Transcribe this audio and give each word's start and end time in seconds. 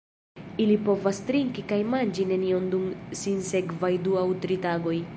Ili 0.63 0.77
povas 0.87 1.19
trinki 1.27 1.65
kaj 1.73 1.79
manĝi 1.91 2.27
nenion 2.33 2.67
dum 2.75 2.91
sinsekvaj 3.23 3.95
du 4.09 4.21
aŭ 4.25 4.29
tri 4.47 4.63
tagoj. 4.69 5.01